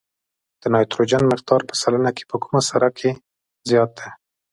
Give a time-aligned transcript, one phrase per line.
[0.61, 3.11] د نایتروجن مقدار په سلنه کې په کومه سره کې
[3.69, 4.09] زیات دی؟